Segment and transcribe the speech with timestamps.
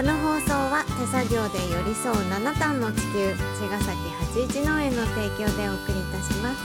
[0.00, 3.98] この放送は手作業で寄り添う七段の地球茅ヶ崎
[4.34, 6.56] 八一農園の提供でお送りいたします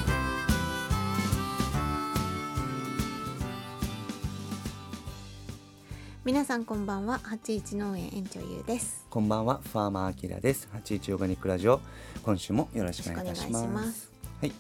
[6.24, 10.70] 皆さんこんばんは八一農園園長ゆうですこんばんは、ファーマーアキラです。
[10.72, 11.82] 八一オーガニックラジオ、
[12.24, 13.68] 今週もよろしくお願いいたしま。
[13.68, 14.54] ますすはい、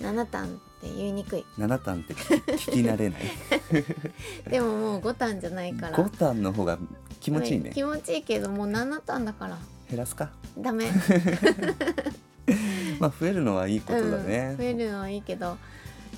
[0.00, 0.60] 七段って
[0.96, 3.22] 言いにくい七単って聞き慣れない。
[4.48, 6.78] でももう五段じゃないから五単の方が
[7.20, 7.70] 気持ちいいね。
[7.74, 10.30] 気持ちいいけどもう七段だから減らすか。
[10.58, 10.86] ダメ
[12.98, 14.64] まあ増えるのはいいことだうん、ね増。
[14.64, 15.56] えるのはいいけど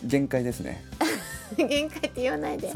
[0.04, 0.84] 限界ですね。
[1.56, 2.72] 限界って言わないで。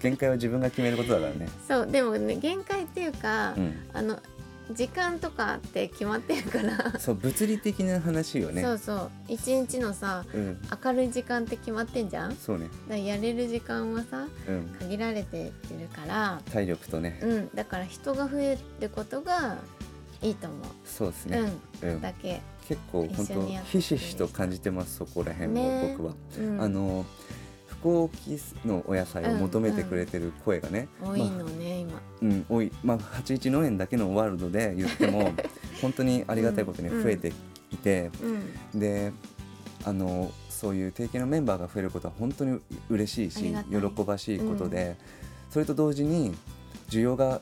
[0.00, 1.48] 限界は自分が決めることだからね。
[1.66, 3.74] そうでもね限界っていうか、うん。
[3.92, 4.18] あの
[4.74, 8.62] 時間とかって決まってるから、そう物理的な話よね。
[8.62, 10.58] そうそう一日のさうん。
[10.84, 12.36] 明るい時間って決まってんじゃん？
[12.36, 12.68] そうね。
[12.88, 14.66] らやれる時間はさうん。
[14.80, 17.20] 限られてるから体力とね。
[17.22, 19.58] うんだから人が増えることが
[20.22, 21.52] いいと思う、そうですね。
[21.82, 22.00] うん。
[22.00, 26.14] だけ、結構本当ひしひしと感じてますそこら辺ねも僕は。
[26.38, 27.06] うん、あの
[27.80, 28.14] 福岡
[28.66, 32.02] のお野菜を求めてくれてる声がね、多いのね、今。
[32.22, 35.32] うん、多い、まあ、81農園だけのワールドで言っても
[35.80, 37.32] 本当にありがたいことにうん増えて
[37.72, 38.80] いて、うん。
[38.80, 39.12] で
[39.84, 44.96] あのそういう定期のメンバーが増えることは本当に嬉しいし喜ばしいことで、
[45.48, 46.34] それと同時に
[46.90, 47.40] 需要が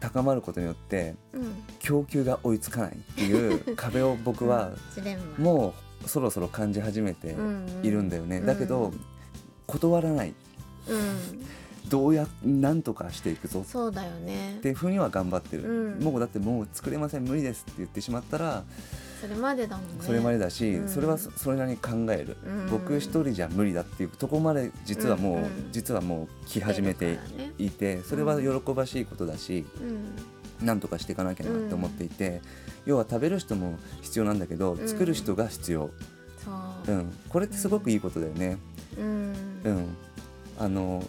[0.00, 1.64] 高まることによってうん。
[1.80, 4.72] 供給が追いつかないっていう壁を僕は
[5.36, 7.36] もうそろそろ感じ始めて
[7.82, 8.38] いるんだよね。
[8.38, 8.92] うんだけど、
[9.66, 10.34] 断らない。
[10.88, 11.88] うん。
[11.88, 13.62] どうやなんとかしていくぞ。
[13.66, 14.56] そうだよね。
[14.58, 16.02] っていうふうには頑張ってる、うん。
[16.02, 18.64] もうだってもう作れません無理ですって言ってしまったら
[19.20, 19.94] それまでだもんね。
[20.00, 20.88] それまでだし、うん。
[20.88, 22.70] それはそそれなりに考える、うん。
[22.70, 25.68] 僕一人じゃ無理だっていうところまで実はもう、うんうん。
[25.72, 27.18] 実はもう来始めて
[27.58, 30.66] いてそれは喜ばしいことだし、うん。
[30.66, 32.40] なんとかしていかなきゃなって思っていて、
[32.86, 34.88] 要は食べる人も必要なんだけどん。
[34.88, 36.13] 作る人が必要、そ
[36.86, 37.18] うう、ん。
[37.28, 38.58] これってすごくいいことだよね。
[38.98, 39.34] うん。
[39.64, 39.96] うん、
[40.58, 41.04] あの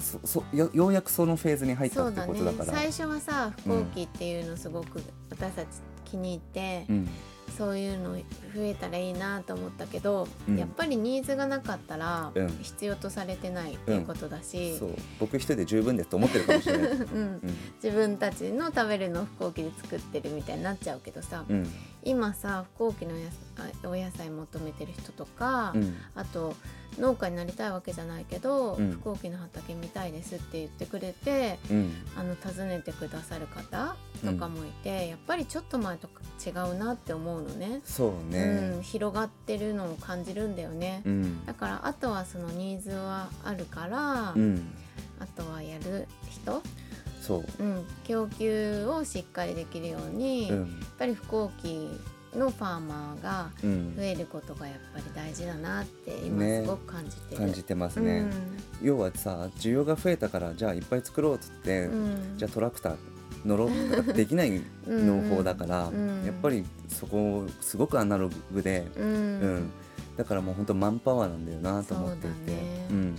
[0.00, 2.72] そそよようやくそのフェーズに入ったってことだから。
[2.72, 5.66] 最初はさ飛行機っていうのすごく私たち
[6.04, 7.08] 気に入って、うん。
[7.56, 8.20] そういうの増
[8.58, 10.56] えたらいいなと思ったけど、うん。
[10.56, 12.48] やっぱりニーズがなかったらうん。
[12.62, 14.94] 必要とされてないっていうことだし、そう。
[15.18, 16.88] 僕一人で十分ですと思ってるかもしれない。
[16.92, 17.40] うん。
[17.82, 21.44] 自分たちの食べるのを飛行機で作ってるみたいになっちゃうけどさ、
[22.04, 23.28] 今さ飛行機のおや
[23.84, 26.54] あお野菜求めてる人とか、うんあと
[26.98, 33.94] 農家になりたいわけじゃないけど、うん飛行機の畑見たいですって言ってくれてうんあの訪ねてくださる方
[34.24, 37.80] とかもいて、やっぱりちょっと前とか違うなって思うのね。
[37.84, 38.78] そううん、ね。
[38.82, 41.02] 広がってるのを感じるんだよね。
[41.04, 44.74] うんだからあとはそのニーズはあるから、うん
[45.20, 46.62] あとはやる人、
[47.28, 47.62] そう。
[47.62, 51.90] うん、供給をしっかりできるように、やっうんぱり飛行機
[52.34, 53.94] のファーマーがうん。
[53.96, 56.62] 増えることがやっぱり大事だなって今ね。
[56.62, 57.36] すごく感じてる。
[57.40, 58.24] 感じてますね。
[58.82, 62.38] 要はさ需要が増えたからじゃあいっぱい作ろうっつって、うん。
[62.38, 62.96] じゃあトラクター
[63.44, 66.24] 乗ろうとかできない 農法だから、うん。
[66.24, 69.70] やっぱりそこすごくアナログで、うん、うん
[70.18, 72.52] だからもう本当マンパワーなんだよなと思っていて。
[72.88, 73.14] そうんうん。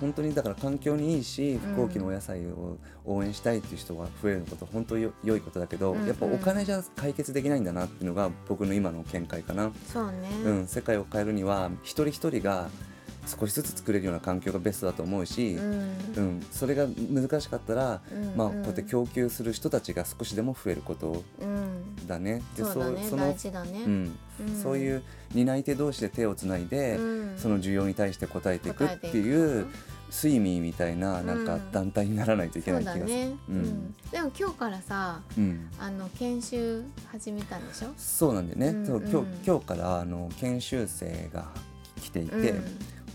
[0.00, 6.06] 本当にだから環境にいいし飛行機のお野菜を応援したいっていう人が増えること本当よ良いことだけど、うんうん。
[6.08, 12.68] やっぱお金じゃ解決できないんだなっていうのが僕の今の見解かな、そうね、うん、世界を変えるには一人一人が
[13.26, 15.72] 少しずつ作れるような環境がベストだと思うし、うん。
[16.16, 16.46] うん。
[16.50, 18.36] それが難しかったら、うん。
[18.36, 21.22] まあ、こうやって供給する人たちが少しでも増えること。
[21.40, 22.42] うんだね。
[22.56, 23.06] でそうだね。
[23.08, 24.12] その大事だね、うん。
[24.40, 24.62] うん。
[24.62, 25.02] そういう
[25.34, 27.38] 担い手同士で手をつないで、うん。
[27.38, 29.66] その需要に対して応えていくっていう
[30.10, 33.30] スイミーみたいななんかうん団体にならないといけそないう気がする。
[33.48, 33.60] ううん。
[33.62, 33.94] ん。
[34.12, 35.68] でも今日からさうん。
[35.78, 37.88] あの研修始めたんでしょ？
[37.96, 41.46] そうなんだよね、うんそう今うん日今日からあの研修生が
[42.00, 42.54] 来ていて、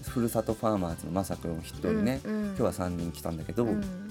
[0.08, 4.09] ふるさとファーマーズのまさくんを筆頭にね、今日は3人来たんだけど、うん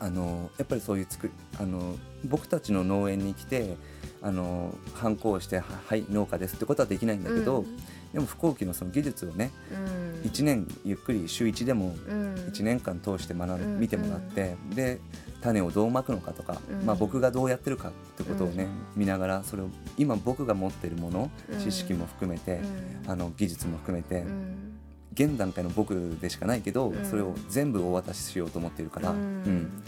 [0.00, 3.76] あのやっぱりそういう作りあの僕たちの農園に来て
[4.22, 7.76] あの反抗しては「はい農家です」ってことはできないんだけど、うん。
[8.12, 10.30] でも不幸期のその技術をねうん。
[10.30, 12.34] 1年ゆっくり週1でもうん。
[12.34, 13.80] 1年間通して学んうん。
[13.80, 15.00] 見てもらって、で
[15.42, 16.86] 種をどうまくのかとか、うん。
[16.86, 18.66] まあ、僕がどうやってるかってことをね、
[18.96, 21.60] 見ながらそれを今僕が持ってるものうん。
[21.60, 22.60] 知識も含めて、
[23.04, 23.10] うん。
[23.10, 24.79] あの技術も含めて、うん
[25.12, 27.04] 現段階の僕でしかないけど、うん。
[27.04, 29.18] それを全部お渡ししようと思っているから、うん。
[29.18, 29.82] うん。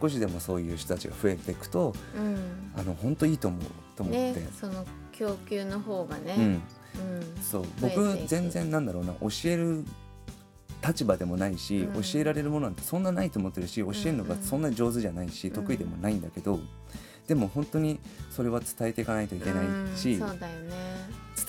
[0.00, 2.72] 少しでもそういう人たちが増えていくとうん。
[2.76, 3.60] あの本当いいと思う
[3.96, 4.32] と思って。
[4.34, 6.44] ねその供給の方がね、うん。
[6.44, 7.42] うん。
[7.42, 7.64] そう。
[7.80, 9.84] 僕全然なんだろうな教える
[10.86, 12.02] 立場でもないし、うん。
[12.02, 15.54] 教えられるものなんてそんなないと思ってるし教えるのがそんな上手じゃないし、うん。
[15.54, 16.60] 得意でもないんだけど
[17.26, 17.98] でも本当に
[18.30, 20.28] それは伝えていかないといけないし、うん。
[20.28, 20.72] そうだよね。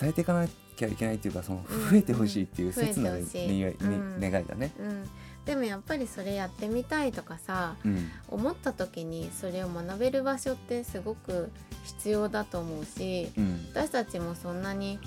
[0.00, 0.46] 伝えていかな
[0.80, 4.72] きゃいけないっていうかその増えてほしいっていう増えて切な願ほしいい,、うん願いだね。
[4.78, 5.08] うん
[5.46, 11.50] でもやっぱりそれやってみたいとかさうん思った時にそれを学べる場所ってすごく
[11.84, 14.98] 必要だと思うしうん私たちもそんなに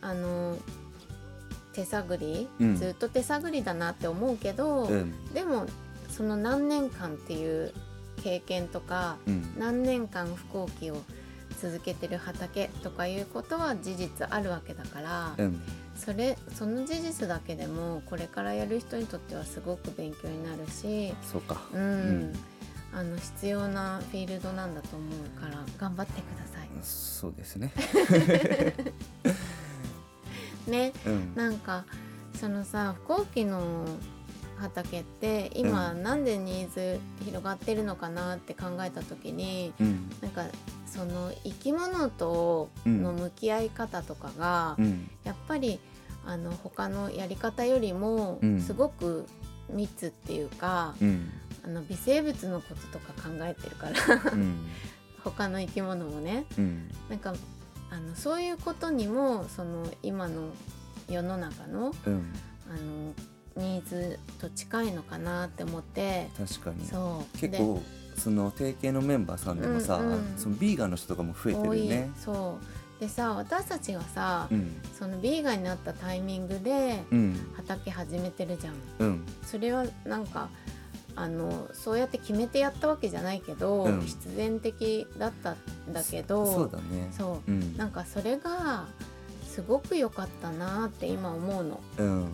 [0.00, 0.56] あの
[1.72, 5.66] 手探り、うんずっと手探りだなって思うけど、うんでも
[6.10, 7.72] その何年間っていう
[8.24, 11.00] 経験とかうん何年間不幸期を
[11.60, 15.60] 続けてる畑とかいうことは事実あるわけだから、うん。
[15.96, 21.60] それその事実だけでもこれからやる人にとってはすごく勉強になるし、そうか。
[21.72, 21.80] うん。
[21.80, 22.32] うん。
[22.94, 26.68] あの必要なフィールドなんだと思うから頑張ってください。
[26.82, 27.72] そうですね。
[30.66, 30.92] ね。
[31.06, 31.34] うん。
[31.34, 31.84] なんか
[32.34, 33.84] そのさ不幸期の
[34.58, 40.10] 畑って今、うなんでニーズ広がってるのかなって考えた時にうん。
[40.22, 40.44] なんか
[40.98, 45.08] その生き物との向き合い方とかが、うん。
[45.22, 45.78] やっぱり
[46.26, 48.60] あの他のやり方よりもうん。
[48.60, 49.26] すごく
[49.70, 51.30] 密っていうか、うん。
[51.64, 54.56] あの微生物のこととか考えてるからうん。
[55.22, 56.46] 他の生き物もね。
[56.58, 56.90] うん。
[57.08, 57.32] なんか
[57.90, 60.50] あのそういうことにもその今の
[61.08, 62.32] 世の中のうん。
[62.68, 63.14] あの
[63.58, 66.28] ニーズと近いのかなって思って。
[66.38, 66.86] 確かに。
[66.86, 67.38] そう。
[67.38, 67.82] 結構
[68.16, 72.10] その提携のメンバーさんでもさ、うんうんそのビーガンの人とかも増えてるよね。
[72.16, 73.00] そう。
[73.00, 74.80] でさ私たちがさ、うん。
[74.98, 77.52] そのビーガンになったタイミングでうん。
[77.56, 78.74] 畑始めてるじゃん。
[78.98, 79.26] うん。
[79.44, 80.48] それはなんか
[81.14, 84.00] あのそうやって決めてやったわけじゃないけど、うん。
[84.02, 87.08] 必然的だったんだけどそうだね。
[87.16, 87.50] そう。
[87.50, 87.76] うん。
[87.76, 88.86] なんかそれが
[89.58, 91.80] すごく良かったなって今思うの。
[91.98, 92.06] うん。
[92.06, 92.30] うん。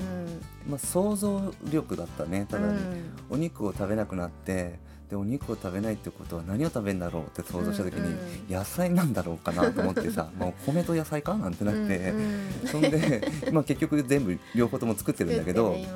[0.68, 3.04] まあ想像力だったねただに、うん。
[3.30, 4.78] お肉を食べなくなって
[5.08, 8.06] でお肉を食べないってことは何を食べるんだろうって想像した時に、うん
[8.50, 8.54] うん。
[8.54, 15.88] 野菜なんだろうかなと思ってさ まあお米と野菜かなんてなって、うんうん そんで、 まあ、結局全部両方とも作ってるんだけどね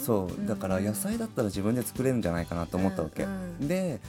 [0.00, 3.30] そうだから野菜だったら自分で作れるんじゃないかなと思ったわけ、うん
[3.60, 3.66] うん。
[3.66, 4.00] で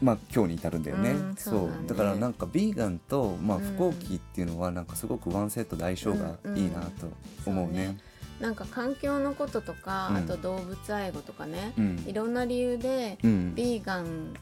[0.00, 1.54] まあ今日に至るんだよね、うんそう。
[1.68, 1.86] だね。
[1.88, 3.64] だからなんかビーガンと、まあ、うん。
[3.64, 7.08] 不幸期っていうのはなんかすごくワンセットで相性がいいなと
[7.46, 7.98] 思うね。
[8.40, 10.16] なんか環境のこととか、うん。
[10.18, 12.04] あと動物愛護とかね、うん。
[12.06, 13.54] いろんな理由でうん。
[13.54, 14.34] ビーガン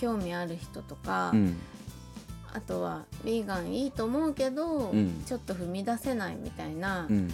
[0.00, 1.56] 興味ある人とか、うん。
[2.54, 5.22] あとはビーガンいいと思うけど、うん。
[5.26, 7.30] ちょっと踏み出せないみたいなうん。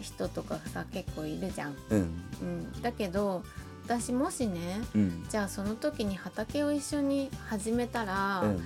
[0.00, 1.76] 人とかさ結構いるじゃん。
[1.90, 1.98] うん。
[1.98, 3.42] うん、だけど
[3.90, 5.26] 私もしねうん。
[5.28, 8.60] じゃあその時に畑を一緒に始めたら、うん。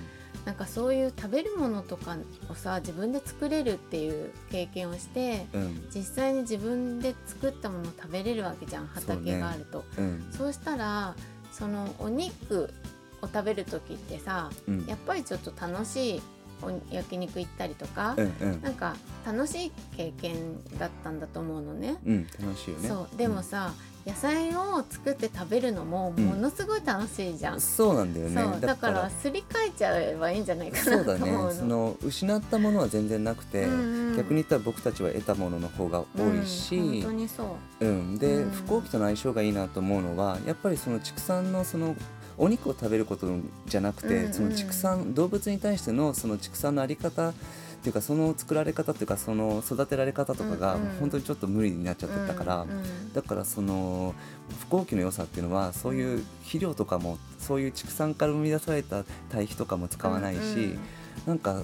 [0.45, 2.15] なんかそういう食べるものとか
[2.51, 5.87] をさ自分で作れるっていう経験をしてうん。
[5.93, 9.83] 実際に自分で作ったものを食べれるわけじゃん畑があると。
[9.97, 10.27] うん。
[10.31, 11.15] そう,、したら
[11.51, 12.71] そのお肉
[13.23, 14.85] を食べる時ってさうん。
[14.85, 16.21] やっぱりちょっと楽しい
[16.61, 18.61] お焼肉行ったりとか、うんうん。
[18.61, 18.95] なんか
[19.25, 21.97] 楽しい経験だったんだと思うのね。
[22.05, 22.87] うん楽しいよね。
[22.87, 23.73] そうでもさ、
[24.05, 27.53] 野菜を作って食べるのもものすごい楽しいじゃん。
[27.55, 28.59] うんそうなんだよね。
[28.61, 29.09] だから。
[29.09, 31.17] すり替えちゃえばいいんじゃないかなそうだ。
[31.17, 31.31] ね。
[31.51, 34.17] その失ったものは全然なくて、うんうん。
[34.17, 37.85] 逆に言ったら僕たちは得たものの方が多いし、うん本当にそう。
[37.85, 38.51] うん、で、うん。
[38.51, 41.95] 不幸期との相性がいいなと思うのはやっぱりその畜産のその
[42.37, 43.27] お肉を食べること
[43.65, 44.33] じゃなくて、うんうん。
[44.33, 47.33] その畜産動物に対してのその畜産のあり方
[47.85, 50.89] っていうかその作られ方っていうかその育てられ方とかがうんうん。
[51.01, 53.13] 本当にちょっと無理になっちゃってたから、うんうん。
[53.13, 54.15] だからその
[54.61, 60.79] 不幸期の良さっていうのはそういう肥料とかもそういう畜産から生み出された堆肥とかも使わないし、うんうん。
[61.27, 61.63] なんかへ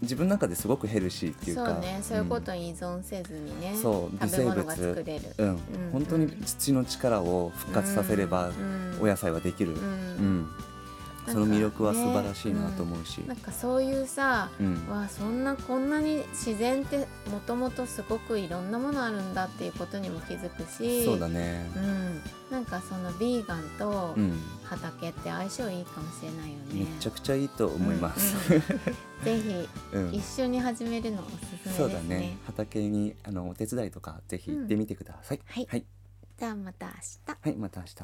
[0.00, 5.34] 自分の中ですごくヘルシーっていうかそうねそういうことに依存せずにね、そう食べ物が作れる。
[5.36, 5.58] うん、うん
[5.92, 9.82] 本当に土の力を復活させればうんお野菜はできる、ううん
[10.40, 10.50] ん
[11.26, 14.88] その魅力は素晴らしいなと思うし、なんかそういうさ、うん。
[14.88, 21.04] わあそんなこんなに自然ってもともとすごくいろんなものあるんだっていうことにも気づくし。
[21.04, 21.70] そうだね。
[21.76, 26.90] うん、なんかそのビーガンとうん、畑って相性いいかもしれないよね。
[26.90, 29.42] めちゃくちゃいいと思います、うんうん。
[29.42, 30.14] ぜひうん。
[30.14, 31.72] 一緒に始めるのおすすめですね。
[31.76, 32.36] そうだね。
[32.46, 35.66] 畑にあのお手伝いとかぜひ行ってみてください、はい。
[35.70, 35.84] はい、
[36.38, 37.48] じゃあまた明日。
[37.48, 37.94] はい、また明日